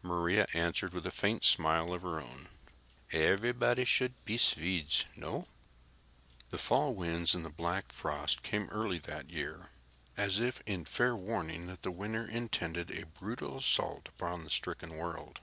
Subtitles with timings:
[0.00, 2.48] Maria answered with a faint smile of her own.
[3.10, 5.06] "Everybody should be Swedes.
[5.16, 5.48] No?"
[6.50, 9.70] The fall winds and the black frost came early that year,
[10.16, 14.96] as if in fair warning that the winter intended a brutal assault upon the stricken
[14.98, 15.40] world.